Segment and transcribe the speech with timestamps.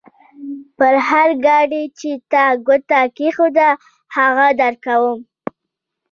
[0.77, 3.69] پر هر ګاډي چې تا ګوته کېښوده؛
[4.15, 5.19] هغه درکوم.